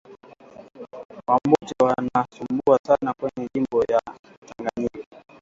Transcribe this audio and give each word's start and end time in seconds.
Wambote 1.27 1.73
wana 1.83 2.25
sumbua 2.35 2.79
sana 2.87 3.13
kwenye 3.13 3.49
jimbo 3.53 3.83
ya 3.91 3.99
tanganyika 4.45 5.23